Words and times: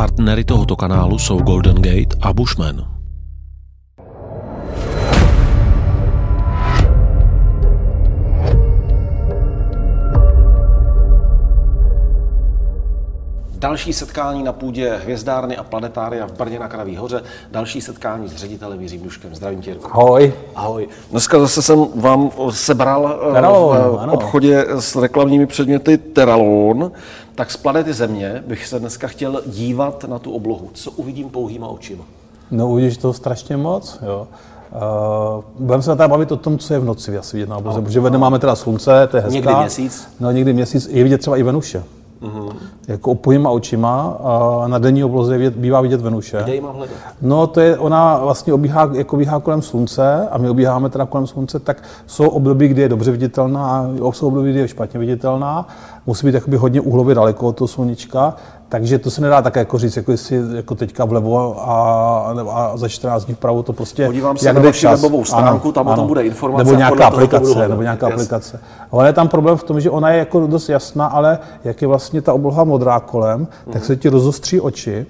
Partnery 0.00 0.44
tohoto 0.44 0.76
kanálu 0.76 1.18
jsou 1.18 1.38
Golden 1.38 1.82
Gate 1.82 2.16
a 2.20 2.32
Bushman. 2.32 2.99
Další 13.60 13.92
setkání 13.92 14.42
na 14.42 14.52
půdě 14.52 15.00
hvězdárny 15.02 15.56
a 15.56 15.62
planetária 15.62 16.26
v 16.26 16.32
Brně 16.32 16.58
na 16.58 16.68
Kraví 16.68 16.96
hoře. 16.96 17.22
Další 17.50 17.80
setkání 17.80 18.28
s 18.28 18.36
ředitelem 18.36 18.80
Jiřím 18.80 19.02
Duškem. 19.02 19.34
Zdravím 19.34 19.60
tě, 19.60 19.70
Jirko. 19.70 19.90
Ahoj. 19.92 20.32
Ahoj. 20.54 20.88
Dneska 21.10 21.38
zase 21.38 21.62
jsem 21.62 21.86
vám 21.94 22.30
sebral 22.50 23.20
eh, 23.30 23.32
Teralon, 23.32 23.76
v 23.76 23.98
ano. 24.00 24.12
obchodě 24.12 24.66
s 24.78 24.96
reklamními 24.96 25.46
předměty 25.46 25.98
Teralon. 25.98 26.92
Tak 27.34 27.50
z 27.50 27.56
planety 27.56 27.92
Země 27.92 28.44
bych 28.46 28.66
se 28.66 28.78
dneska 28.78 29.08
chtěl 29.08 29.42
dívat 29.46 30.04
na 30.04 30.18
tu 30.18 30.32
oblohu. 30.32 30.70
Co 30.72 30.90
uvidím 30.90 31.30
pouhýma 31.30 31.68
očima? 31.68 32.04
No 32.50 32.68
uvidíš 32.68 32.96
toho 32.96 33.12
strašně 33.12 33.56
moc, 33.56 33.98
jo. 34.02 34.28
Uh, 34.72 35.44
budeme 35.58 35.82
se 35.82 35.96
tady 35.96 36.10
bavit 36.10 36.32
o 36.32 36.36
tom, 36.36 36.58
co 36.58 36.74
je 36.74 36.80
v 36.80 36.84
noci 36.84 37.18
asi 37.18 37.36
vidět 37.36 37.48
na 37.48 37.56
obloze, 37.56 37.82
protože 37.82 38.00
vedle 38.00 38.18
máme 38.18 38.38
teda 38.38 38.56
slunce, 38.56 39.08
to 39.10 39.16
je 39.16 39.22
hezká. 39.22 39.34
Někdy 39.34 39.54
měsíc. 39.54 40.08
No 40.20 40.30
někdy 40.30 40.52
měsíc, 40.52 40.88
je 40.92 41.02
vidět 41.02 41.18
třeba 41.18 41.36
i 41.36 41.42
Venuše. 41.42 41.82
Uh-huh. 42.22 42.52
Jako 42.88 43.10
opojima 43.10 43.50
očima 43.50 44.16
a 44.24 44.64
na 44.68 44.78
denní 44.78 45.04
obloze 45.04 45.38
vidět, 45.38 45.56
bývá 45.56 45.80
vidět 45.80 46.00
Venuše. 46.00 46.40
Kde 46.44 46.54
ji 46.54 46.60
mám 46.60 46.76
hledat? 46.76 46.96
No 47.22 47.46
to 47.46 47.60
je, 47.60 47.78
ona 47.78 48.18
vlastně 48.18 48.52
obíhá, 48.52 48.90
jako 48.92 49.16
bíhá 49.16 49.40
kolem 49.40 49.62
slunce 49.62 50.28
a 50.30 50.38
my 50.38 50.50
obíháme 50.50 50.90
teda 50.90 51.06
kolem 51.06 51.26
slunce, 51.26 51.58
tak 51.58 51.82
jsou 52.06 52.28
období, 52.28 52.68
kdy 52.68 52.82
je 52.82 52.88
dobře 52.88 53.10
viditelná 53.10 53.66
a 53.70 54.10
jsou 54.12 54.26
období, 54.26 54.50
kdy 54.50 54.60
je 54.60 54.68
špatně 54.68 55.00
viditelná. 55.00 55.68
Musí 56.06 56.26
být 56.26 56.34
jakoby 56.34 56.56
hodně 56.56 56.80
úhlově 56.80 57.14
daleko 57.14 57.46
od 57.46 57.56
toho 57.56 57.68
sluníčka, 57.68 58.34
takže 58.68 58.98
to 58.98 59.10
se 59.10 59.20
nedá 59.20 59.42
tak 59.42 59.56
jako 59.56 59.78
říct, 59.78 59.96
jako 59.96 60.10
jestli 60.10 60.56
jako 60.56 60.74
teďka 60.74 61.04
vlevo 61.04 61.68
a, 61.70 62.34
a 62.52 62.76
za 62.76 62.88
14 62.88 63.24
dní 63.24 63.34
vpravo 63.34 63.62
to 63.62 63.72
prostě... 63.72 64.06
Podívám 64.06 64.36
se 64.36 64.46
jak 64.46 64.54
na 64.56 64.62
jde 64.62 64.68
vaši 64.68 64.80
čas. 64.80 65.02
webovou 65.02 65.24
stránku, 65.24 65.72
tam 65.72 65.86
o 65.86 65.94
tom 65.94 66.06
bude 66.06 66.22
informace 66.22 66.64
Nebo 66.64 66.76
nějaká 66.78 66.96
toho 66.96 67.06
aplikace, 67.06 67.52
hledat. 67.54 67.68
nebo 67.70 67.82
nějaká 67.82 68.06
Jasně. 68.06 68.14
aplikace. 68.14 68.60
Ale 68.92 69.08
je 69.08 69.12
tam 69.12 69.28
problém 69.28 69.56
v 69.56 69.62
tom, 69.62 69.80
že 69.80 69.90
ona 69.90 70.10
je 70.10 70.18
jako 70.18 70.46
dost 70.46 70.68
jasná, 70.68 71.06
ale 71.06 71.38
jak 71.64 71.82
je 71.82 71.88
vlastně 71.88 72.22
ta 72.22 72.32
obloha 72.32 72.64
modrá 72.64 73.00
kolem, 73.00 73.46
tak 73.72 73.84
se 73.84 73.96
ti 73.96 74.08
rozostří 74.08 74.60
oči 74.60 75.06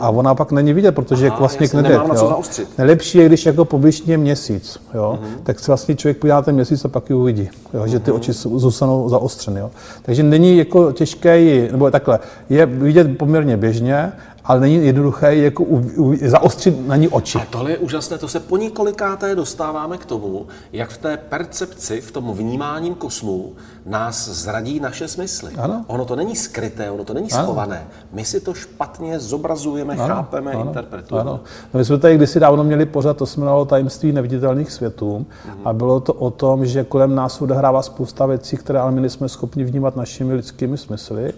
a 0.00 0.10
ona 0.10 0.34
pak 0.34 0.52
není 0.52 0.72
vidět, 0.72 0.92
protože 0.92 1.24
jak 1.24 1.38
vlastně 1.38 1.68
knedet, 1.68 1.92
nemám 1.92 2.08
na 2.08 2.14
co. 2.14 2.42
Nejlepší 2.78 3.18
je, 3.18 3.26
když 3.26 3.46
jako 3.46 3.64
poblíž 3.64 4.02
je 4.06 4.16
měsíc, 4.18 4.78
jo, 4.94 5.18
tak 5.42 5.58
se 5.60 5.66
vlastně 5.70 5.94
člověk 5.96 6.16
podívá 6.18 6.42
ten 6.42 6.54
měsíc 6.54 6.84
a 6.84 6.88
pak 6.88 7.10
ji 7.10 7.16
uvidí, 7.16 7.48
jo, 7.74 7.86
že 7.86 8.00
ty 8.00 8.10
oči 8.12 8.34
jsou- 8.34 8.58
zůstanou 8.58 9.08
zaostřeny. 9.08 9.60
Jo. 9.60 9.70
Takže 10.02 10.22
není 10.22 10.56
jako 10.58 10.92
těžké 10.92 11.38
ji, 11.40 11.68
nebo 11.72 11.90
takhle, 11.90 12.18
je 12.50 12.66
vidět 12.66 13.18
poměrně 13.18 13.56
běžně, 13.56 14.12
ale 14.44 14.60
není 14.60 14.86
jednoduché 14.86 15.36
jako 15.36 15.62
u, 15.62 15.76
u, 15.96 16.16
zaostřit 16.28 16.86
na 16.86 16.96
ní 16.96 17.08
oči. 17.08 17.38
A 17.38 17.46
tohle 17.50 17.70
je 17.70 17.78
úžasné, 17.78 18.18
to 18.18 18.28
se 18.28 18.40
po 18.40 18.56
několikáté 18.56 19.34
dostáváme 19.34 19.98
k 19.98 20.04
tomu, 20.04 20.46
jak 20.72 20.90
v 20.90 20.98
té 20.98 21.16
percepci, 21.16 22.00
v 22.00 22.12
tom 22.12 22.32
vnímáním 22.32 22.94
kosmu 22.94 23.52
nás 23.86 24.28
zradí 24.28 24.80
naše 24.80 25.08
smysly. 25.08 25.52
Ano. 25.56 25.84
Ono 25.86 26.04
to 26.04 26.16
není 26.16 26.36
skryté, 26.36 26.90
ono 26.90 27.04
to 27.04 27.14
není 27.14 27.30
schované. 27.30 27.86
My 28.12 28.24
si 28.24 28.40
to 28.40 28.54
špatně 28.54 29.20
zobrazujeme, 29.20 29.96
chápeme, 29.96 30.52
interpretujeme. 30.52 31.30
Ano. 31.30 31.40
No 31.74 31.78
my 31.78 31.84
jsme 31.84 31.98
tady 31.98 32.16
kdysi 32.16 32.40
dávno 32.40 32.64
měli 32.64 32.86
pořad, 32.86 33.16
to 33.16 33.26
se 33.26 33.40
jmenovalo 33.40 33.64
Tajemství 33.64 34.12
neviditelných 34.12 34.72
světů 34.72 35.26
a 35.64 35.72
bylo 35.72 36.00
to 36.00 36.12
o 36.12 36.30
tom, 36.30 36.66
že 36.66 36.84
kolem 36.84 37.14
nás 37.14 37.42
odehrává 37.42 37.82
spousta 37.82 38.26
věcí, 38.26 38.56
které 38.56 38.78
ale 38.78 38.92
my 38.92 39.00
nejsme 39.00 39.28
schopni 39.28 39.64
vnímat 39.64 39.96
našimi 39.96 40.34
lidskými 40.34 40.78
smysly. 40.78 41.32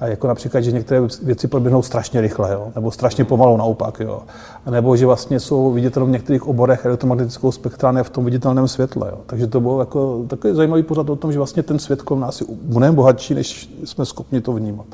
A 0.00 0.06
jako 0.06 0.26
například, 0.28 0.60
že 0.60 0.72
některé 0.72 1.00
věci 1.22 1.48
proběhnou 1.48 1.82
strašně 1.82 2.20
rychle, 2.20 2.52
jo? 2.52 2.68
nebo 2.74 2.90
strašně 2.90 3.24
pomalu 3.24 3.56
naopak. 3.56 4.00
Jo? 4.00 4.22
Nebo 4.70 4.96
že 4.96 5.06
vlastně 5.06 5.40
jsou 5.40 5.72
viditelné 5.72 6.08
v 6.08 6.12
některých 6.12 6.46
oborech 6.46 6.84
elektromagnetickou 6.84 7.52
spektra 7.52 7.92
ne 7.92 8.02
v 8.02 8.10
tom 8.10 8.24
viditelném 8.24 8.68
světle. 8.68 9.08
Jo? 9.10 9.18
Takže 9.26 9.46
to 9.46 9.60
bylo 9.60 9.80
jako 9.80 10.24
takový 10.26 10.54
zajímavý 10.54 10.82
pořad 10.82 11.10
o 11.10 11.16
tom, 11.16 11.32
že 11.32 11.38
vlastně 11.38 11.62
ten 11.62 11.78
svět 11.78 12.02
kolem 12.02 12.20
nás 12.20 12.40
je 12.40 12.46
mnohem 12.68 12.94
bohatší, 12.94 13.34
než 13.34 13.70
jsme 13.84 14.04
schopni 14.04 14.40
to 14.40 14.52
vnímat. 14.52 14.86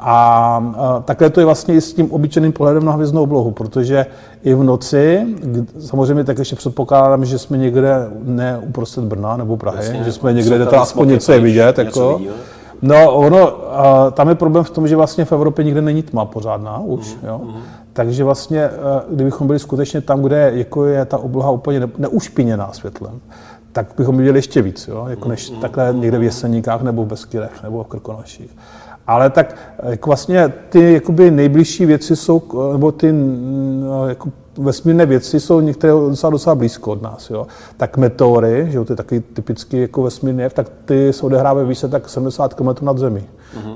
A, 0.00 0.14
a 0.76 1.00
takhle 1.04 1.30
to 1.30 1.40
je 1.40 1.46
vlastně 1.46 1.74
i 1.74 1.80
s 1.80 1.92
tím 1.92 2.12
obyčejným 2.12 2.52
pohledem 2.52 2.84
na 2.84 2.92
hvězdnou 2.92 3.22
oblohu, 3.22 3.50
protože 3.50 4.06
i 4.44 4.54
v 4.54 4.64
noci, 4.64 5.26
samozřejmě 5.80 6.24
tak 6.24 6.38
ještě 6.38 6.56
předpokládám, 6.56 7.24
že 7.24 7.38
jsme 7.38 7.58
někde 7.58 8.08
ne 8.22 8.58
uprostřed 8.68 9.04
Brna 9.04 9.36
nebo 9.36 9.56
Prahy, 9.56 9.78
Jasně, 9.78 10.04
že 10.04 10.12
jsme 10.12 10.32
někde, 10.32 10.56
kde 10.56 10.66
to 10.66 10.80
aspoň 10.80 11.08
něco 11.08 11.32
je 11.32 11.40
vidět. 11.40 11.76
něco 11.76 12.00
Jako. 12.00 12.18
vidíme. 12.18 12.34
No, 12.82 13.12
ono, 13.14 13.52
a, 13.78 14.10
tam 14.10 14.28
je 14.28 14.34
problém 14.34 14.64
v 14.64 14.70
tom, 14.70 14.88
že 14.88 14.96
vlastně 14.96 15.24
v 15.24 15.32
Evropě 15.32 15.64
nikde 15.64 15.82
není 15.82 16.02
tma 16.02 16.24
pořádná 16.24 16.78
už, 16.78 17.14
Mhm, 17.14 17.26
jo. 17.28 17.40
Takže 17.92 18.24
vlastně, 18.24 18.68
a, 18.68 19.02
kdybychom 19.10 19.46
byli 19.46 19.58
skutečně 19.58 20.00
tam, 20.00 20.22
kde 20.22 20.52
jako 20.54 20.84
je 20.84 21.04
ta 21.04 21.18
obloha 21.18 21.50
úplně 21.50 21.80
ne, 21.80 21.88
neušpiněná 21.98 22.72
světlem, 22.72 23.20
tak 23.72 23.86
bychom 23.96 24.16
viděli 24.16 24.38
ještě 24.38 24.62
víc, 24.62 24.88
jo? 24.88 25.06
Jako 25.08 25.28
než 25.28 25.50
Mhm, 25.50 25.60
takhle 25.60 25.92
někde 25.92 26.18
v 26.18 26.22
Jeseníkách 26.22 26.82
nebo 26.82 27.04
v 27.04 27.06
Beskydech 27.06 27.62
nebo 27.62 27.84
v 27.84 27.86
Krkonoších. 27.86 28.56
Ale 29.06 29.30
tak 29.30 29.56
jako 29.88 30.10
vlastně 30.10 30.52
ty 30.68 30.92
jakoby 30.92 31.30
nejbližší 31.30 31.86
věci 31.86 32.16
jsou, 32.16 32.38
k- 32.40 32.72
nebo 32.72 32.92
ty 32.92 33.12
no, 33.82 34.08
jako 34.08 34.28
vesmírné 34.58 35.06
věci 35.06 35.40
jsou 35.40 35.60
některé 35.60 35.92
docela, 35.92 36.30
docela 36.30 36.54
blízko 36.54 36.92
od 36.92 37.02
nás. 37.02 37.30
Jo. 37.30 37.46
Tak 37.76 37.96
meteory, 37.96 38.66
že 38.70 38.78
jo, 38.78 38.84
to 38.84 38.92
je 38.92 38.96
takový 38.96 39.20
typický 39.20 39.80
jako 39.80 40.02
vesmírný 40.02 40.42
jev, 40.42 40.54
tak 40.54 40.66
ty 40.84 41.12
se 41.12 41.26
odehrávají 41.26 41.68
výše 41.68 41.88
tak 41.88 42.08
70 42.08 42.54
km 42.54 42.68
nad 42.80 42.98
Zemí. 42.98 43.24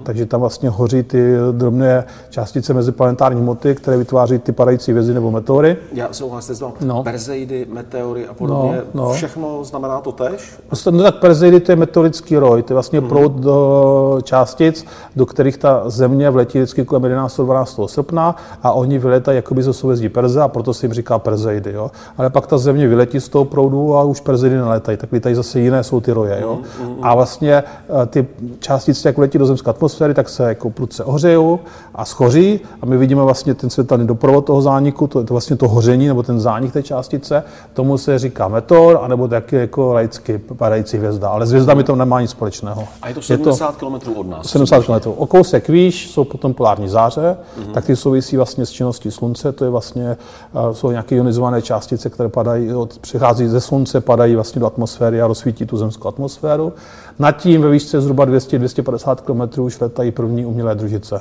Takže 0.03 0.27
tam 0.27 0.41
vlastně 0.41 0.69
hoří 0.69 1.03
ty 1.03 1.35
drobné 1.53 2.05
částice 2.31 2.75
meziplanetární 2.75 3.41
hmoty, 3.41 3.75
které 3.75 3.97
vytváří 3.97 4.39
ty 4.39 4.53
padající 4.53 4.91
hvězdy 4.91 5.15
nebo 5.15 5.31
meteory. 5.31 5.77
Já 5.93 6.13
souhlasím 6.13 6.55
s 6.55 6.61
vámi. 6.61 6.75
No. 6.81 7.03
Perzeidy, 7.03 7.67
meteory 7.73 8.27
a 8.27 8.35
podobně. 8.35 8.83
No, 8.95 9.05
no. 9.05 9.13
Všechno 9.13 9.65
znamená 9.65 10.01
to 10.01 10.13
tež? 10.13 10.59
Prostě, 10.67 10.91
No 10.91 11.03
tak 11.03 11.19
Perseidy 11.19 11.61
to 11.61 11.73
je 11.73 11.77
meteorický 11.77 12.37
roj, 12.37 12.63
to 12.63 12.73
je 12.73 12.75
vlastně 12.75 13.01
proud 13.01 13.33
do 13.33 14.19
částic, 14.23 14.87
do 15.17 15.27
kterých 15.27 15.57
ta 15.57 15.91
země 15.91 16.31
vletí 16.31 16.59
vždycky 16.59 16.85
kolem 16.85 17.05
11. 17.05 17.41
12. 17.41 17.81
srpna 17.87 18.37
a 18.63 18.73
oni 18.73 18.99
vyletají 18.99 19.37
jakoby 19.37 19.63
ze 19.63 19.73
souvězdí 19.73 20.09
Perze 20.09 20.43
a 20.43 20.49
proto 20.49 20.72
se 20.75 20.87
jim 20.87 20.93
říká 20.93 21.19
Perseidy. 21.19 21.73
Jo? 21.73 21.91
Ale 22.19 22.31
pak 22.31 22.47
ta 22.47 22.59
země 22.59 22.89
vyletí 22.89 23.21
z 23.21 23.29
toho 23.29 23.45
proudu 23.45 23.97
a 23.97 24.03
už 24.03 24.21
Perseidy 24.21 24.57
neletají, 24.57 24.99
tak 24.99 25.13
lítají 25.13 25.35
zase 25.35 25.61
jiné, 25.61 25.85
jsou 25.85 26.01
ty 26.01 26.13
roje. 26.13 26.39
Jo? 26.41 26.59
A 27.03 27.15
vlastně 27.15 27.55
eh, 27.55 28.07
ty 28.07 28.27
částice, 28.59 29.09
jak 29.09 29.19
letí 29.19 29.39
do 29.39 29.47
zemské 29.47 29.71
atmosféry, 29.71 30.15
tak 30.15 30.29
se 30.29 30.49
jako 30.49 30.71
prudce 30.71 31.05
ohřejou 31.05 31.61
a 31.95 32.05
schoří 32.05 32.61
a 32.83 32.87
my 32.87 32.97
vidíme 32.97 33.23
vlastně 33.23 33.55
ten 33.55 33.71
světelný 33.71 34.07
doprovod 34.07 34.45
toho 34.45 34.63
zániku, 34.63 35.07
to 35.07 35.19
je 35.19 35.25
to 35.25 35.35
vlastně 35.35 35.57
to 35.57 35.69
hoření 35.69 36.07
nebo 36.07 36.23
ten 36.23 36.41
zánik 36.41 36.73
té 36.73 36.83
částice, 36.83 37.45
tomu 37.73 37.99
se 37.99 38.19
říká 38.19 38.49
meteor, 38.49 38.99
anebo 39.03 39.29
taky 39.29 39.57
jako 39.57 39.93
laicky 39.93 40.39
padající 40.39 40.97
hvězda. 40.97 41.29
Ale 41.29 41.47
s 41.47 41.51
hvězdami 41.51 41.85
to 41.85 41.97
nemá 41.97 42.21
nic 42.21 42.31
společného. 42.31 42.85
A 43.03 43.09
je 43.09 43.15
to 43.15 43.23
70 43.23 43.77
km 43.77 44.13
od 44.17 44.27
nás. 44.27 44.47
70 44.47 44.85
km. 44.85 45.09
O 45.17 45.27
kousek 45.27 45.69
výš 45.69 46.11
jsou 46.11 46.25
potom 46.25 46.55
polární 46.55 46.89
záře, 46.89 47.37
mm-hmm. 47.59 47.73
tak 47.73 47.85
ty 47.85 47.97
souvisí 47.97 48.37
vlastně 48.37 48.67
s 48.67 48.71
činností 48.71 49.11
slunce, 49.11 49.53
to 49.53 49.65
je 49.65 49.71
vlastně, 49.71 50.17
uh, 50.53 50.62
jsou 50.73 50.91
nějaké 50.91 51.15
ionizované 51.15 51.63
částice, 51.63 52.11
které 52.11 52.29
padají, 52.29 52.71
přichází 53.01 53.49
ze 53.49 53.61
slunce, 53.61 54.01
padají 54.01 54.35
vlastně 54.35 54.61
do 54.61 54.67
atmosféry 54.67 55.23
a 55.23 55.27
rozsvítí 55.27 55.67
tu 55.67 55.77
zemskou 55.77 56.09
atmosféru. 56.09 56.73
Nad 57.19 57.33
tím 57.33 57.63
ve 57.63 57.71
výšce 57.71 58.01
zhruba 58.01 58.27
200-250 58.27 59.17
km 59.17 59.61
už 59.61 59.81
letají 59.81 60.11
první 60.11 60.47
umělé 60.47 60.75
družice. 60.75 61.21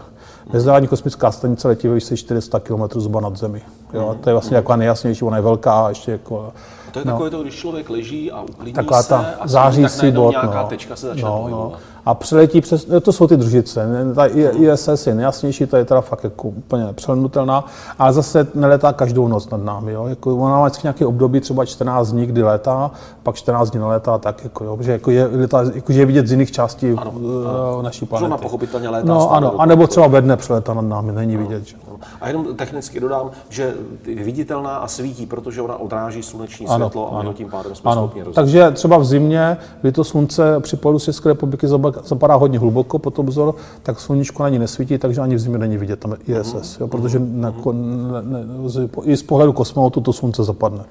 Mezinárodní 0.53 0.87
kosmická 0.87 1.31
stanice 1.31 1.67
letí 1.67 1.87
ve 1.87 1.93
výšce 1.93 2.17
400 2.17 2.59
km 2.59 2.99
zhruba 2.99 3.21
nad 3.21 3.37
Zemi. 3.37 3.61
Jo, 3.93 4.17
to 4.21 4.29
je 4.29 4.33
vlastně 4.33 4.57
taková 4.57 4.75
nejjasnější, 4.75 5.23
ona 5.23 5.37
je 5.37 5.43
velká 5.43 5.85
a 5.85 5.89
ještě 5.89 6.11
jako 6.11 6.53
To 6.91 6.99
je 6.99 7.05
takové 7.05 7.29
to, 7.29 7.41
když 7.41 7.55
člověk 7.55 7.89
leží 7.89 8.31
a 8.31 8.41
uklidní 8.41 8.73
taková 8.73 9.03
se 9.03 9.09
ta 9.09 9.25
a 9.39 9.47
zářící 9.47 9.83
tak 9.83 9.97
najednou 9.97 10.23
bod. 10.23 10.31
nějaká 10.31 10.61
no. 10.61 10.67
tečka 10.67 10.95
se 10.95 11.07
začne 11.07 11.23
no, 11.23 11.39
pohybovat. 11.39 11.71
no. 11.71 11.77
A 12.05 12.13
přeletí 12.13 12.61
přes, 12.61 12.87
no, 12.87 13.01
to 13.01 13.13
jsou 13.13 13.27
ty 13.27 13.37
družice, 13.37 13.87
ta 14.15 14.25
ISS 14.25 15.07
je 15.07 15.15
nejasnější, 15.15 15.65
to 15.65 15.77
je 15.77 15.85
teda 15.85 16.01
fakt 16.01 16.23
jako 16.23 16.47
úplně 16.47 16.83
nepřehlednutelná, 16.83 17.65
ale 17.99 18.13
zase 18.13 18.47
neletá 18.53 18.93
každou 18.93 19.27
noc 19.27 19.49
nad 19.49 19.63
námi, 19.63 19.91
jo? 19.91 20.07
Jako 20.07 20.37
ona 20.37 20.57
má 20.57 20.65
vždycky 20.65 20.85
nějaké 20.85 21.05
období, 21.05 21.39
třeba 21.39 21.65
14 21.65 22.11
dní, 22.11 22.25
kdy 22.25 22.43
létá, 22.43 22.91
pak 23.23 23.35
14 23.35 23.69
dní 23.69 23.79
nelétá, 23.79 24.17
tak 24.17 24.43
jako, 24.43 24.63
jo? 24.63 24.77
že 24.79 24.91
jako 24.91 25.11
je, 25.11 25.29
letá, 25.35 25.63
jako, 25.75 25.93
že 25.93 25.99
je 25.99 26.05
vidět 26.05 26.27
z 26.27 26.31
jiných 26.31 26.51
částí 26.51 26.91
ano, 26.91 27.13
ano. 27.15 27.81
naší 27.81 28.05
planety. 28.05 28.25
ona 28.25 28.37
pochopitelně 28.37 28.89
létá 28.89 29.07
No 29.07 29.31
ano, 29.31 29.61
anebo 29.61 29.87
třeba 29.87 30.07
ve 30.07 30.21
dne 30.21 30.37
přeletá 30.41 30.73
nad 30.73 30.81
námi, 30.81 31.11
není 31.11 31.37
vidět. 31.37 31.65
Že? 31.65 31.75
A 32.21 32.27
jenom 32.27 32.55
technicky 32.55 32.99
dodám, 32.99 33.31
že 33.49 33.73
je 34.05 34.23
viditelná 34.23 34.75
a 34.77 34.87
svítí, 34.87 35.25
protože 35.25 35.61
ona 35.61 35.77
odráží 35.79 36.23
sluneční 36.23 36.67
Ano, 36.67 36.85
světlo 36.85 37.15
a 37.15 37.19
ano. 37.19 37.33
tím 37.33 37.49
pádem 37.49 37.75
jsme 37.75 37.91
Ano, 37.91 38.01
schopni 38.01 38.21
rozumět. 38.21 38.35
takže 38.35 38.71
třeba 38.71 38.97
v 38.97 39.05
zimě, 39.05 39.57
kdy 39.81 39.91
to 39.91 40.03
slunce 40.03 40.59
při 40.59 40.77
pohledu 40.77 40.99
z 40.99 41.03
České 41.03 41.29
republiky 41.29 41.67
zapadá 42.03 42.35
hodně 42.35 42.59
hluboko 42.59 42.99
pod 42.99 43.19
obzor, 43.19 43.55
tak 43.83 43.99
sluníčko 43.99 44.43
na 44.43 44.49
ní 44.49 44.59
nesvítí, 44.59 44.97
takže 44.97 45.21
ani 45.21 45.35
v 45.35 45.39
zimě 45.39 45.57
není 45.57 45.77
vidět 45.77 45.99
tam 45.99 46.15
ISS, 46.27 46.79
jo, 46.79 46.87
protože 46.87 47.19
na, 47.19 47.51
ko- 47.51 47.73
ne, 48.21 48.43
ne, 48.43 48.69
z- 48.69 48.89
i 49.03 49.17
z 49.17 49.23
pohledu 49.23 49.53
kosmonautu 49.53 50.01
to 50.01 50.13
slunce 50.13 50.43
zapadne. 50.43 50.83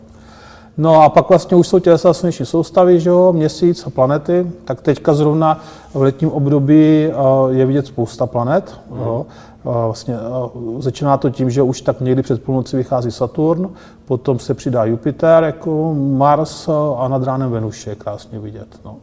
No 0.80 1.02
a 1.02 1.08
pak 1.08 1.28
vlastně 1.28 1.56
už 1.56 1.68
jsou 1.68 1.78
tělesa 1.78 2.12
sluneční 2.12 2.46
soustavy, 2.46 3.00
že 3.00 3.10
jo, 3.10 3.32
měsíc 3.32 3.86
a 3.86 3.90
planety, 3.90 4.46
tak 4.64 4.80
teďka 4.80 5.14
zrovna 5.14 5.60
v 5.94 6.02
letním 6.02 6.30
období 6.30 7.06
eh, 7.06 7.12
je 7.48 7.66
vidět 7.66 7.86
spousta 7.86 8.26
planet. 8.26 8.80
Jo. 8.96 9.26
Eh, 9.28 9.62
Vlastně 9.64 10.14
eh, 10.14 10.82
začíná 10.82 11.16
to 11.16 11.30
tím, 11.30 11.50
že 11.50 11.62
už 11.62 11.80
tak 11.80 12.00
někdy 12.00 12.22
před 12.22 12.42
půlnoci 12.42 12.76
vychází 12.76 13.10
Saturn, 13.10 13.68
potom 14.04 14.38
se 14.38 14.54
přidá 14.54 14.84
Jupiter, 14.84 15.44
jako 15.44 15.94
Mars 15.94 16.68
a 16.96 17.08
nad 17.08 17.22
ránem 17.22 17.50
Venus 17.50 17.86
je 17.86 17.94
krásně 17.94 18.38
vidět. 18.38 18.68
No. 18.84 18.96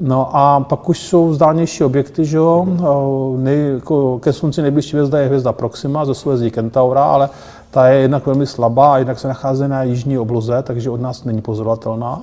No 0.00 0.36
a 0.36 0.60
pak 0.60 0.88
už 0.88 0.98
jsou 0.98 1.28
vzdálenější 1.28 1.84
objekty, 1.84 2.24
že 2.24 2.36
jo? 2.36 2.66
Nej, 3.36 3.72
jako 3.74 4.18
ke 4.18 4.32
slunci 4.32 4.62
nejbližší 4.62 4.92
hvězda 4.96 5.18
je 5.18 5.26
hvězda 5.26 5.52
Proxima 5.52 6.04
ze 6.04 6.14
souhvězdí 6.14 6.50
Kentaura, 6.50 7.04
ale 7.04 7.28
ta 7.70 7.88
je 7.88 8.00
jednak 8.00 8.26
velmi 8.26 8.46
slabá 8.46 8.94
a 8.94 8.98
jednak 8.98 9.18
se 9.18 9.28
nachází 9.28 9.68
na 9.68 9.82
jižní 9.82 10.18
obloze, 10.18 10.62
takže 10.62 10.90
od 10.90 11.00
nás 11.00 11.24
není 11.24 11.42
pozorovatelná. 11.42 12.22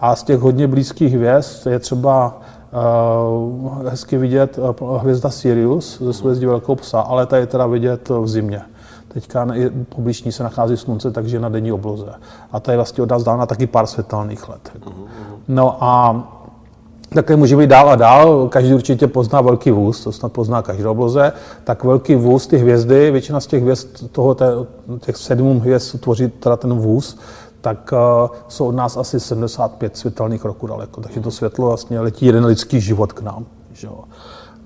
A 0.00 0.16
z 0.16 0.22
těch 0.22 0.40
hodně 0.40 0.66
blízkých 0.66 1.14
hvězd 1.14 1.66
je 1.66 1.78
třeba 1.78 2.40
uh, 2.72 3.88
hezky 3.88 4.18
vidět 4.18 4.58
uh, 4.58 4.96
hvězda 4.96 5.30
Sirius 5.30 6.02
ze 6.02 6.12
souhvězdí 6.12 6.46
Velkého 6.46 6.76
psa, 6.76 7.00
ale 7.00 7.26
ta 7.26 7.36
je 7.36 7.46
teda 7.46 7.66
vidět 7.66 8.08
v 8.08 8.28
zimě. 8.28 8.62
Teďka 9.08 9.46
poblíž 9.88 10.22
ní 10.22 10.32
se 10.32 10.42
nachází 10.42 10.76
slunce, 10.76 11.10
takže 11.10 11.40
na 11.40 11.48
denní 11.48 11.72
obloze. 11.72 12.14
A 12.52 12.60
ta 12.60 12.72
je 12.72 12.78
vlastně 12.78 13.02
od 13.02 13.10
nás 13.10 13.22
dálna 13.24 13.46
taky 13.46 13.66
pár 13.66 13.86
světelných 13.86 14.48
let. 14.48 14.70
Jako. 14.74 14.92
No 15.48 15.76
a 15.80 16.24
také 17.14 17.36
může 17.36 17.56
být 17.56 17.70
dál 17.70 17.90
a 17.90 17.96
dál, 17.96 18.48
každý 18.48 18.74
určitě 18.74 19.06
pozná 19.06 19.40
velký 19.40 19.70
vůz, 19.70 20.04
to 20.04 20.12
snad 20.12 20.32
pozná 20.32 20.62
každý 20.62 20.84
obloze, 20.84 21.32
tak 21.64 21.84
velký 21.84 22.14
vůz, 22.14 22.46
ty 22.46 22.58
hvězdy, 22.58 23.10
většina 23.10 23.40
z 23.40 23.46
těch 23.46 23.62
hvězd, 23.62 23.88
toho, 24.12 24.36
těch 25.00 25.16
sedm 25.16 25.60
hvězd 25.60 26.00
tvoří 26.00 26.28
teda 26.28 26.56
ten 26.56 26.74
vůz, 26.74 27.18
tak 27.60 27.92
uh, 27.92 28.36
jsou 28.48 28.66
od 28.66 28.74
nás 28.74 28.96
asi 28.96 29.20
75 29.20 29.96
světelných 29.96 30.44
roků 30.44 30.66
daleko, 30.66 31.00
takže 31.00 31.20
to 31.20 31.30
světlo 31.30 31.66
vlastně 31.66 32.00
letí 32.00 32.26
jeden 32.26 32.44
lidský 32.44 32.80
život 32.80 33.12
k 33.12 33.22
nám. 33.22 33.46
Že 33.72 33.86
jo. 33.86 34.04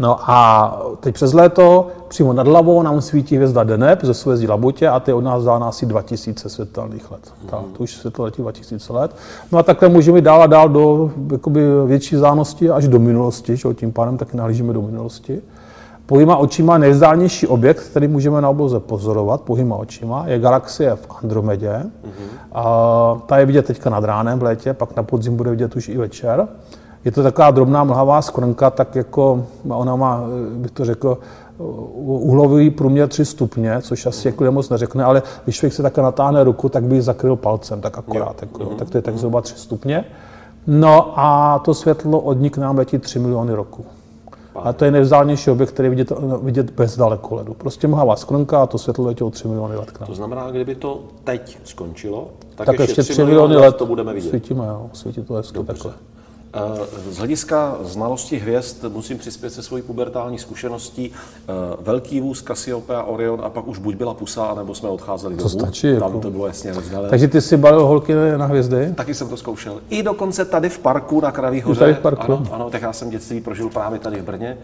No 0.03 0.31
a 0.31 0.83
teď 1.01 1.15
přes 1.15 1.33
léto 1.33 1.87
přímo 2.09 2.33
nad 2.33 2.47
hlavou 2.47 2.83
nám 2.83 3.01
svítí 3.01 3.37
hvězda 3.37 3.65
Deneb 3.65 4.05
ze 4.05 4.15
souhvězdí 4.15 4.47
Labutě 4.47 4.89
a 4.89 5.01
ty 5.01 5.13
od 5.13 5.21
nás 5.21 5.45
dál 5.45 5.65
asi 5.65 5.87
2000 5.87 6.49
světelných 6.49 7.11
let. 7.11 7.33
Tak, 7.51 7.61
to 7.77 7.83
už 7.83 7.95
světlo 7.95 8.25
letí 8.25 8.43
2000 8.43 8.93
let. 8.93 9.17
No 9.53 9.59
a 9.59 9.63
takhle 9.63 9.89
můžeme 9.89 10.21
dál 10.21 10.43
a 10.43 10.47
dál 10.47 10.69
do 10.69 11.11
jakoby, 11.33 11.61
větší 11.87 12.15
vzdálenosti 12.15 12.71
až 12.71 12.89
do 12.89 12.99
minulosti, 12.99 13.57
že 13.57 13.75
tím 13.75 13.93
pádem 13.93 14.17
taky 14.17 14.37
nahlížíme 14.37 14.73
do 14.73 14.83
minulosti. 14.83 15.43
Pohýma 16.07 16.37
očima 16.37 16.79
nejvzdálnější 16.79 17.47
objekt, 17.47 17.81
který 17.81 18.09
můžeme 18.09 18.41
na 18.41 18.49
obloze 18.49 18.81
pozorovat, 18.81 19.41
pohýma 19.41 19.77
očima, 19.77 20.25
je 20.27 20.39
galaxie 20.39 20.97
v 20.97 21.07
Andromedě. 21.23 21.83
A 22.53 22.65
ta 23.27 23.39
je 23.39 23.47
vidět 23.47 23.67
teďka 23.67 23.91
nad 23.91 24.05
ránem 24.05 24.39
v 24.39 24.43
létě, 24.43 24.75
pak 24.75 24.97
na 24.97 25.03
podzim 25.03 25.37
bude 25.37 25.51
vidět 25.51 25.77
už 25.77 25.89
i 25.89 25.99
večer. 25.99 26.49
Je 27.05 27.13
to 27.13 27.23
taková 27.23 27.51
drobná 27.51 27.85
mlhavá 27.85 28.23
skrnka, 28.23 28.71
tak 28.71 28.95
jako 28.95 29.47
ona 29.69 29.97
má, 29.97 30.23
bych 30.57 30.71
to 30.71 30.85
řekl, 30.85 31.19
uhlový 32.05 32.71
průměr 32.71 33.09
3 33.09 33.25
stupně, 33.25 33.77
což 33.81 34.07
asi 34.07 34.29
jako 34.29 34.53
moc 34.53 34.69
neřekne, 34.69 35.05
ale 35.05 35.23
když 35.45 35.57
člověk 35.57 35.73
se 35.73 35.83
takhle 35.83 36.05
natáhne 36.05 36.45
ruku, 36.45 36.69
tak 36.69 36.85
by 36.85 36.95
ji 36.95 37.03
zakryl 37.03 37.37
palcem, 37.37 37.81
tak 37.81 37.99
akorát. 37.99 38.43
Jako, 38.43 38.65
tak 38.65 38.91
to 38.91 38.99
je 38.99 39.03
tak 39.03 39.19
zhruba 39.19 39.41
3 39.41 39.55
stupně. 39.57 40.05
No 40.67 41.19
a 41.19 41.59
to 41.65 41.75
světlo 41.75 42.21
od 42.21 42.41
ní 42.41 42.51
k 42.51 42.59
nám 42.59 42.79
letí 42.79 42.99
3 42.99 43.19
miliony 43.19 43.55
roků. 43.55 43.85
A 44.55 44.73
to 44.73 44.85
je 44.85 44.91
nejvzdálnější 44.91 45.51
objekt, 45.51 45.71
který 45.71 45.87
je 45.87 45.91
vidět, 45.91 46.13
vidět 46.43 46.71
bez 46.71 46.97
dalekoledu. 46.97 47.55
Prostě 47.55 47.89
mlhavá 47.89 48.17
skrnka 48.17 48.63
a 48.63 48.67
to 48.67 48.79
světlo 48.79 49.07
letělo 49.07 49.31
3 49.31 49.49
miliony 49.49 49.77
let 49.77 49.91
k 49.91 50.01
nám. 50.01 50.07
To 50.07 50.15
znamená, 50.15 50.51
kdyby 50.51 50.75
to 50.75 51.01
teď 51.25 51.59
skončilo, 51.65 52.29
tak, 52.55 52.67
Tak 52.67 52.79
ještě 52.79 53.03
3 53.03 53.25
miliony 53.25 53.57
let 53.57 53.77
to 53.77 53.87
budeme 53.87 54.13
vidět. 54.13 54.31
Svítíme, 54.31 54.67
jo, 54.67 54.91
svítí 54.93 55.23
to 55.23 55.35
hezky 55.35 55.65
takhle. 55.65 55.93
Eh, 56.55 56.61
Z 57.11 57.19
hlediska 57.19 57.77
znalosti 57.81 58.37
hvězd 58.39 58.85
musím 58.89 59.19
přispět 59.19 59.51
se 59.51 59.63
svojí 59.63 59.83
pubertální 59.83 60.39
zkušeností. 60.39 61.13
Eh, 61.13 61.53
Velký 61.81 62.21
vůz 62.21 62.43
Cassiopeia 62.43 63.03
Orion 63.03 63.41
a 63.45 63.51
pak 63.51 63.69
už 63.69 63.79
buď 63.79 63.95
byla 63.97 64.15
pusa, 64.15 64.45
anebo 64.45 64.75
jsme 64.75 64.89
odcházeli 64.89 65.37
domů. 65.37 65.49
stačí, 65.49 65.93
Tam 65.99 66.09
jako. 66.09 66.19
to 66.21 66.31
bylo 66.31 66.47
jasně 66.47 66.73
rozdělené. 66.73 67.09
Takže 67.09 67.29
ty 67.29 67.41
si 67.41 67.57
balil 67.57 67.87
holky 67.87 68.15
na 68.37 68.47
hvězdy? 68.47 68.93
Taky 68.95 69.15
jsem 69.15 69.29
to 69.29 69.37
zkoušel. 69.37 69.81
I 69.91 70.03
dokonce 70.03 70.45
tady 70.45 70.69
v 70.69 70.79
parku 70.79 71.21
na 71.21 71.33
Kraví 71.33 71.61
hoře. 71.61 71.81
tady 71.81 71.95
v 71.95 71.99
parku? 71.99 72.33
Ano, 72.33 72.47
ano, 72.53 72.71
tak 72.71 72.83
já 72.83 72.93
jsem 72.93 73.11
dětství 73.11 73.41
prožil 73.41 73.69
právě 73.69 73.99
tady 73.99 74.21
v 74.21 74.25
Brně. 74.25 74.59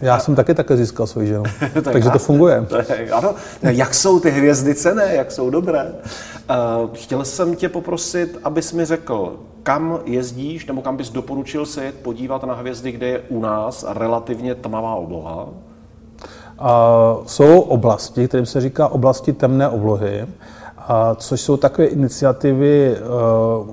Já 0.00 0.18
jsem 0.18 0.34
taky 0.34 0.54
také 0.54 0.76
získal 0.76 1.06
svoji 1.06 1.26
ženu. 1.28 1.42
Takže 1.92 2.10
to 2.10 2.18
funguje. 2.18 2.66
To 2.72 2.76
je, 2.92 3.10
ano, 3.10 3.34
jak 3.62 3.94
jsou 3.94 4.20
ty 4.20 4.30
hvězdy 4.30 4.74
cené, 4.74 5.14
jak 5.14 5.32
jsou 5.32 5.50
dobré. 5.50 5.92
Uh, 5.92 6.90
chtěl 6.94 7.24
jsem 7.24 7.54
tě 7.56 7.68
poprosit, 7.68 8.38
abys 8.44 8.72
mi 8.72 8.84
řekl, 8.84 9.36
kam 9.62 9.98
jezdíš, 10.04 10.66
nebo 10.66 10.82
kam 10.82 10.96
bys 10.96 11.10
doporučil 11.10 11.66
se 11.66 11.84
jet 11.84 11.94
podívat 11.94 12.44
na 12.44 12.54
hvězdy, 12.54 12.92
kde 12.92 13.06
je 13.06 13.20
u 13.28 13.40
nás 13.40 13.84
relativně 13.88 14.54
tmavá 14.54 14.94
obloha. 14.94 15.48
A 16.58 17.16
jsou 17.26 17.60
oblasti, 17.60 18.28
kterým 18.28 18.46
se 18.46 18.60
říká 18.60 18.88
oblasti 18.88 19.32
temné 19.32 19.68
oblohy, 19.68 20.26
a 20.88 21.14
což 21.14 21.40
jsou 21.40 21.56
takové 21.56 21.86
iniciativy 21.86 22.96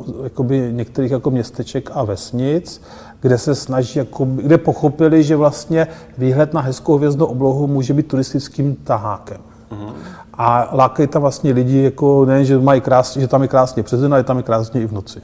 uh, 0.08 0.24
jakoby 0.24 0.70
některých 0.72 1.12
jako 1.12 1.32
městeček 1.32 1.90
a 1.94 2.04
vesnic, 2.04 2.82
kde 3.22 3.38
se 3.38 3.56
snaží, 3.56 4.00
jakoby, 4.00 4.44
kde 4.44 4.58
pochopili, 4.58 5.24
že 5.24 5.36
vlastně 5.36 5.88
výhled 6.18 6.54
na 6.54 6.62
hezkou 6.62 6.98
hvězdnou 6.98 7.26
oblohu 7.26 7.68
může 7.68 7.94
být 7.94 8.08
turistickým 8.08 8.76
tahákem. 8.76 9.42
A 10.34 10.70
lákají 10.72 11.08
tam 11.08 11.22
vlastně 11.22 11.52
lidi, 11.54 11.84
jako 11.84 12.26
nejen, 12.26 12.46
že, 12.46 12.60
mají 12.60 12.82
krásně, 12.82 13.22
že 13.22 13.28
tam 13.28 13.42
je 13.42 13.48
krásně 13.48 13.84
přes 13.84 14.02
den, 14.02 14.14
ale 14.14 14.24
tam 14.24 14.38
je 14.38 14.44
krásně 14.44 14.82
i 14.82 14.86
v 14.86 14.92
noci. 14.92 15.22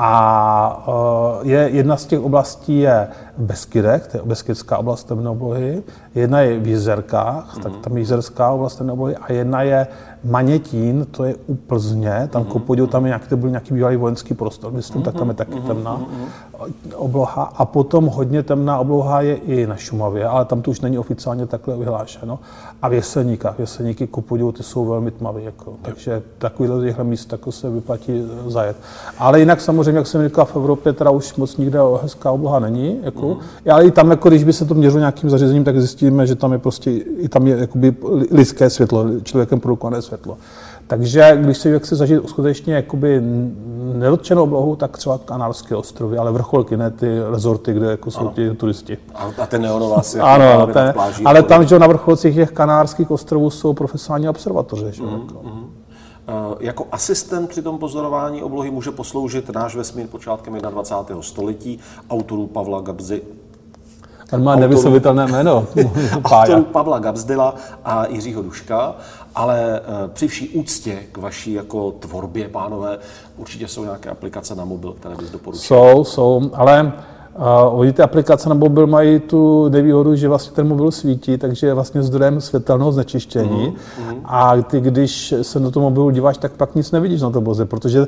A 0.00 0.84
uh, 0.88 1.48
je, 1.48 1.58
jedna 1.58 1.96
z 1.96 2.06
těch 2.06 2.20
oblastí 2.20 2.78
je 2.78 3.08
v 3.38 3.42
Beskydech, 3.42 4.06
to 4.06 4.16
je 4.16 4.22
Beskidská 4.22 4.78
oblast 4.78 5.04
temné 5.04 5.30
oblohy, 5.30 5.82
jedna 6.14 6.40
je 6.40 6.58
v 6.58 6.66
Jizerkách, 6.66 7.58
tak 7.62 7.76
tam 7.76 7.92
je 7.92 7.98
Jizerská 7.98 8.50
oblast 8.50 8.80
oblohy, 8.80 9.16
a 9.16 9.32
jedna 9.32 9.62
je 9.62 9.86
Manětín, 10.24 11.06
to 11.10 11.24
je 11.24 11.34
u 11.46 11.54
Plzně, 11.54 12.28
tam 12.32 12.42
mm 12.42 12.60
podíl, 12.60 12.86
tam 12.86 13.04
je 13.04 13.08
nějaký, 13.08 13.28
to 13.28 13.36
byl 13.36 13.50
nějaký 13.50 13.74
bývalý 13.74 13.96
vojenský 13.96 14.34
prostor, 14.34 14.72
myslím, 14.72 15.02
tak 15.02 15.14
tam 15.14 15.28
je 15.28 15.34
taky 15.34 15.60
temná 15.60 16.00
obloha. 16.94 17.42
A 17.42 17.64
potom 17.64 18.06
hodně 18.06 18.42
temná 18.42 18.78
obloha 18.78 19.20
je 19.20 19.36
i 19.36 19.66
na 19.66 19.76
Šumavě, 19.76 20.26
ale 20.26 20.44
tam 20.44 20.62
to 20.62 20.70
už 20.70 20.80
není 20.80 20.98
oficiálně 20.98 21.46
takhle 21.46 21.76
vyhlášeno. 21.76 22.38
A 22.82 22.88
v 22.88 22.92
Jeseníkách, 22.92 23.58
Jeseníky 23.58 24.06
ku 24.06 24.20
podivu, 24.20 24.52
ty 24.52 24.62
jsou 24.62 24.84
velmi 24.84 25.10
tmavé, 25.10 25.42
jako. 25.42 25.72
takže 25.82 26.22
takovýhle 26.38 26.84
těchto 26.84 27.04
míst 27.04 27.32
jako 27.32 27.52
se 27.52 27.70
vyplatí 27.70 28.22
zajet. 28.46 28.76
Ale 29.18 29.40
jinak 29.40 29.60
samozřejmě, 29.60 29.98
jak 29.98 30.06
jsem 30.06 30.28
říkal, 30.28 30.44
v 30.44 30.56
Evropě 30.56 30.92
teda 30.92 31.10
už 31.10 31.34
moc 31.34 31.56
nikde 31.56 31.78
hezká 32.02 32.30
obloha 32.30 32.58
není, 32.58 32.98
jako. 33.02 33.28
mm. 33.28 33.40
ale 33.72 33.84
i 33.84 33.90
tam, 33.90 34.10
jako, 34.10 34.28
když 34.28 34.44
by 34.44 34.52
se 34.52 34.64
to 34.64 34.74
měřilo 34.74 34.98
nějakým 34.98 35.30
zařízením, 35.30 35.64
tak 35.64 35.80
zjistíme, 35.98 36.26
že 36.26 36.34
tam 36.34 36.52
je 36.52 36.58
prostě, 36.58 36.90
i 36.96 37.28
tam 37.28 37.46
je 37.46 37.56
jakoby 37.56 37.96
lidské 38.30 38.70
světlo, 38.70 39.04
člověkem 39.22 39.60
produkované 39.60 40.02
světlo. 40.02 40.36
Takže 40.86 41.38
když 41.40 41.58
si 41.58 41.78
chce 41.78 41.96
zažít 41.96 42.28
skutečně 42.28 42.74
jakoby 42.74 43.20
nedotčenou 43.94 44.42
oblohu, 44.42 44.76
tak 44.76 44.98
třeba 44.98 45.18
Kanárské 45.18 45.76
ostrovy, 45.76 46.18
ale 46.18 46.32
vrcholky, 46.32 46.76
ne 46.76 46.90
ty 46.90 47.06
rezorty, 47.30 47.72
kde 47.72 47.90
jako 47.90 48.10
jsou 48.10 48.28
ti 48.28 48.50
turisti. 48.54 48.98
A, 49.14 49.46
ten 49.46 49.62
neonová 49.62 50.02
si 50.02 50.20
Ano, 50.20 50.44
právě 50.44 50.74
ten, 50.74 50.92
pláží 50.92 51.24
ale 51.24 51.38
jako- 51.38 51.48
tam, 51.48 51.66
že 51.66 51.78
na 51.78 51.86
vrcholcích 51.86 52.34
těch 52.34 52.50
kanárských 52.50 53.10
ostrovů 53.10 53.50
jsou 53.50 53.72
profesionální 53.72 54.28
observatoře. 54.28 54.92
Že? 54.92 55.02
Mm, 55.02 55.28
Eh, 56.30 56.54
Jako 56.60 56.86
asistent 56.92 57.48
při 57.48 57.62
tom 57.62 57.78
pozorování 57.78 58.42
oblohy 58.42 58.70
může 58.70 58.90
posloužit 58.90 59.50
náš 59.54 59.76
vesmír 59.76 60.06
počátkem 60.06 60.54
21. 60.54 61.22
století 61.22 61.78
autorů 62.10 62.46
Pavla 62.46 62.80
Gabzy, 62.80 63.22
On 64.32 64.44
má 64.44 64.56
nevyslovitelné 64.56 65.26
jméno. 65.26 65.66
Autorů 66.24 66.62
Pavla 66.62 66.98
Gabzdila 66.98 67.54
a 67.84 68.06
Jiřího 68.06 68.42
Duška, 68.42 68.94
ale 69.34 69.80
eh, 69.80 70.08
při 70.08 70.28
vší 70.28 70.48
úctě 70.48 70.98
k 71.12 71.18
vaší 71.18 71.52
jako 71.52 71.90
tvorbě, 71.90 72.48
pánové, 72.48 72.98
určitě 73.36 73.68
jsou 73.68 73.84
nějaké 73.84 74.10
aplikace 74.10 74.54
na 74.54 74.64
mobil, 74.64 74.92
které 74.92 75.14
bys 75.16 75.30
doporučil. 75.30 75.66
Jsou, 75.66 76.04
jsou, 76.04 76.50
ale 76.54 76.92
uh, 77.36 77.80
oni 77.80 77.92
ty 77.92 78.02
aplikace 78.02 78.48
na 78.48 78.54
mobil 78.54 78.86
mají 78.86 79.20
tu 79.20 79.68
nevýhodu, 79.68 80.16
že 80.16 80.28
vlastně 80.28 80.56
ten 80.56 80.68
mobil 80.68 80.90
svítí, 80.90 81.38
takže 81.38 81.66
je 81.66 81.74
vlastně 81.74 82.02
zdrojem 82.02 82.40
světelného 82.40 82.92
znečištění. 82.92 83.74
Mm, 83.98 84.14
A 84.24 84.56
ty, 84.62 84.80
když 84.80 85.34
se 85.42 85.60
do 85.60 85.70
toho 85.70 85.90
mobilu 85.90 86.10
díváš, 86.10 86.38
tak 86.38 86.52
pak 86.52 86.74
nic 86.74 86.92
nevidíš 86.92 87.20
na 87.22 87.30
to 87.30 87.40
boze, 87.40 87.64
protože 87.64 88.06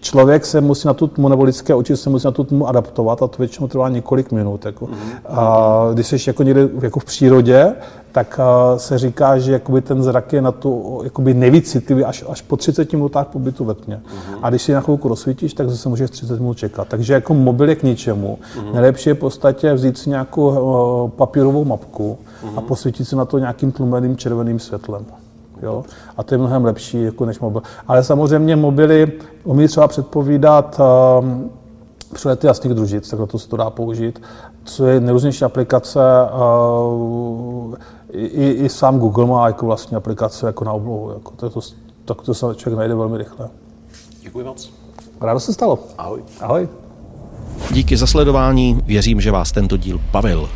člověk 0.00 0.46
se 0.46 0.60
musí 0.60 0.86
na 0.86 0.94
tu 0.94 1.06
tmu, 1.06 1.28
nebo 1.28 1.42
lidské 1.42 1.74
oči 1.74 1.96
se 1.96 2.10
musí 2.10 2.24
na 2.26 2.30
tu 2.30 2.44
tmu 2.44 2.68
adaptovat 2.68 3.22
a 3.22 3.26
to 3.26 3.38
většinou 3.38 3.68
trvá 3.68 3.88
několik 3.88 4.32
minut. 4.32 4.66
Jako. 4.66 4.86
Mm, 4.86 4.94
a 5.26 5.90
když 5.94 6.06
jsi 6.06 6.30
jako 6.30 6.42
někde 6.42 6.68
jako 6.82 7.00
v 7.00 7.04
přírodě, 7.04 7.74
tak 8.12 8.40
se 8.76 8.98
říká, 8.98 9.38
že 9.38 9.52
jakoby 9.52 9.80
ten 9.80 10.02
zrak 10.02 10.32
je 10.32 10.42
na 10.42 10.52
tu 10.52 11.00
jakoby 11.04 11.34
nejvíc 11.34 11.70
citlivý 11.70 12.04
až, 12.04 12.24
až 12.28 12.42
po 12.42 12.56
30 12.56 12.92
minutách 12.92 13.26
pobytu 13.26 13.64
ve 13.64 13.74
tmě. 13.74 14.00
Uh-huh. 14.04 14.38
A 14.42 14.50
když 14.50 14.62
si 14.62 14.72
na 14.72 14.80
chvilku 14.80 15.08
rozsvítíš, 15.08 15.54
tak 15.54 15.70
zase 15.70 15.88
můžeš 15.88 16.10
30 16.10 16.40
minut 16.40 16.58
čekat. 16.58 16.88
Takže 16.88 17.14
jako 17.14 17.34
mobil 17.34 17.68
je 17.68 17.76
k 17.76 17.82
ničemu. 17.82 18.38
Uh-huh. 18.58 18.72
Nejlepší 18.72 19.08
je 19.08 19.14
v 19.14 19.18
podstatě 19.18 19.74
vzít 19.74 19.98
si 19.98 20.10
nějakou 20.10 20.48
uh, 20.48 21.10
papírovou 21.10 21.64
mapku 21.64 22.18
uh-huh. 22.44 22.58
a 22.58 22.60
posvítit 22.60 23.08
si 23.08 23.16
na 23.16 23.24
to 23.24 23.38
nějakým 23.38 23.72
tlumeným 23.72 24.16
červeným 24.16 24.58
světlem. 24.58 25.06
Jo? 25.62 25.84
A 26.16 26.22
to 26.22 26.34
je 26.34 26.38
mnohem 26.38 26.64
lepší 26.64 27.02
jako 27.02 27.26
než 27.26 27.40
mobil. 27.40 27.62
Ale 27.88 28.04
samozřejmě 28.04 28.56
mobily 28.56 29.12
umí 29.44 29.68
třeba 29.68 29.88
předpovídat 29.88 30.80
um, 31.20 31.50
přelety 32.14 32.46
jasných 32.46 32.74
družic, 32.74 33.08
takhle 33.08 33.26
to 33.26 33.38
se 33.38 33.48
to 33.48 33.56
dá 33.56 33.70
použít. 33.70 34.22
Co 34.64 34.86
je 34.86 35.00
nejrůznější 35.00 35.44
aplikace, 35.44 36.00
uh, 36.90 37.74
i, 38.10 38.50
i, 38.50 38.68
sám 38.68 38.98
Google 38.98 39.26
má 39.26 39.46
jako 39.46 39.66
vlastní 39.66 39.96
aplikace 39.96 40.46
jako 40.46 40.64
na 40.64 40.72
oblohu. 40.72 41.10
Jako 41.10 41.32
to, 41.36 41.50
to, 41.50 41.60
tak 42.04 42.22
to 42.22 42.34
se 42.34 42.46
člověk 42.54 42.78
najde 42.78 42.94
velmi 42.94 43.18
rychle. 43.18 43.48
Děkuji 44.20 44.44
moc. 44.44 44.72
Rádo 45.20 45.40
se 45.40 45.52
stalo. 45.52 45.78
Ahoj. 45.98 46.22
Ahoj. 46.40 46.68
Díky 47.78 47.96
za 47.96 48.06
sledování, 48.06 48.80
věřím, 48.86 49.20
že 49.20 49.30
vás 49.30 49.52
tento 49.52 49.76
díl 49.76 50.00
bavil. 50.10 50.50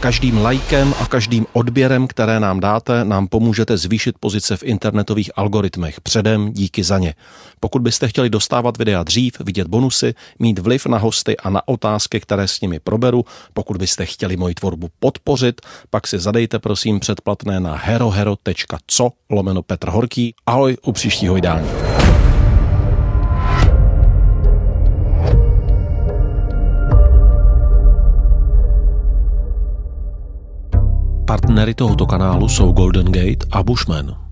Každým 0.00 0.38
lajkem 0.38 0.94
a 1.00 1.06
každým 1.06 1.46
odběrem, 1.52 2.06
které 2.06 2.40
nám 2.40 2.60
dáte, 2.60 3.04
nám 3.04 3.28
pomůžete 3.28 3.76
zvýšit 3.76 4.18
pozice 4.20 4.56
v 4.56 4.62
internetových 4.62 5.30
algoritmech. 5.36 6.00
Předem 6.00 6.52
díky 6.52 6.84
za 6.84 6.98
ně. 6.98 7.14
Pokud 7.60 7.82
byste 7.82 8.08
chtěli 8.08 8.30
dostávat 8.30 8.78
videa 8.78 9.02
dřív, 9.02 9.40
vidět 9.40 9.68
bonusy, 9.68 10.14
mít 10.38 10.58
vliv 10.58 10.86
na 10.86 10.98
hosty 10.98 11.36
a 11.36 11.50
na 11.50 11.68
otázky, 11.68 12.20
které 12.20 12.48
s 12.48 12.60
nimi 12.60 12.80
proberu, 12.80 13.24
pokud 13.52 13.76
byste 13.76 14.06
chtěli 14.06 14.36
moji 14.36 14.54
tvorbu 14.54 14.88
podpořit, 14.98 15.60
pak 15.90 16.06
si 16.06 16.18
zadejte 16.18 16.58
prosím 16.58 17.00
předplatné 17.00 17.60
na 17.60 17.76
herohero.co 17.76 19.10
lomeno 19.30 19.62
Petr 19.62 19.88
Horký. 19.88 20.34
Ahoj 20.46 20.76
u 20.84 20.92
příštího 20.92 21.34
vydání. 21.34 21.85
Partnery 31.26 31.74
tohoto 31.74 32.06
kanálu 32.06 32.48
jsou 32.48 32.72
Golden 32.72 33.06
Gate 33.12 33.46
a 33.52 33.62
Bushman. 33.62 34.25